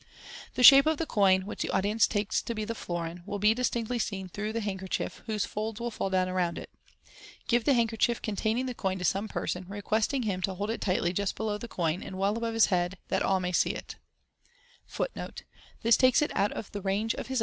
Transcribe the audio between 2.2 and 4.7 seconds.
to be the florin, will be distinctly seen through the